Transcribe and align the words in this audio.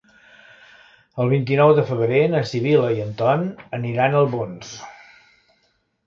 El 1.25 1.27
vint-i-nou 1.33 1.73
de 1.79 1.83
febrer 1.89 2.21
na 2.31 2.41
Sibil·la 2.51 2.89
i 2.95 3.03
en 3.03 3.11
Ton 3.19 3.43
aniran 3.79 4.17
a 4.17 4.23
Albons. 4.25 4.71